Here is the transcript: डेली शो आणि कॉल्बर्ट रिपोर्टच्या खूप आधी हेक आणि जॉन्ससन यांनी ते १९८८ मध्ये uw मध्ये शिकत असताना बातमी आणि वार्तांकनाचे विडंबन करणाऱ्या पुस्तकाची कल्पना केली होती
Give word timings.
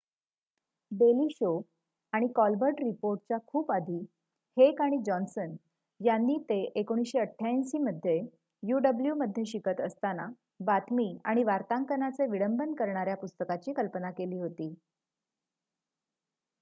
डेली 0.91 1.27
शो 1.31 1.49
आणि 2.13 2.27
कॉल्बर्ट 2.35 2.79
रिपोर्टच्या 2.79 3.37
खूप 3.47 3.71
आधी 3.71 3.97
हेक 4.57 4.81
आणि 4.81 4.97
जॉन्ससन 5.05 5.53
यांनी 5.99 6.37
ते 6.49 6.57
१९८८ 6.75 7.77
मध्ये 7.81 8.17
uw 8.63 9.13
मध्ये 9.15 9.45
शिकत 9.45 9.81
असताना 9.81 10.27
बातमी 10.63 11.07
आणि 11.25 11.43
वार्तांकनाचे 11.43 12.27
विडंबन 12.27 12.73
करणाऱ्या 12.75 13.15
पुस्तकाची 13.17 13.73
कल्पना 13.73 14.11
केली 14.11 14.37
होती 14.37 14.73